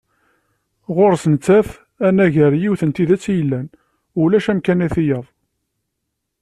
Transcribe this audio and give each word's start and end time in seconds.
Ɣur-s 0.95 1.23
nettat, 1.33 1.69
anagar 2.07 2.53
yiwet 2.61 2.81
n 2.85 2.91
tidet 2.95 3.25
i 3.31 3.33
yellan, 3.37 3.67
ulac 4.21 4.45
amkan 4.51 4.85
i 4.85 4.89
tayeḍ. 4.93 5.25